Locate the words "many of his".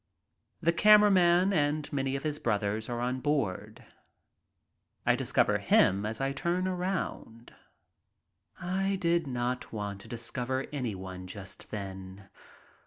1.93-2.39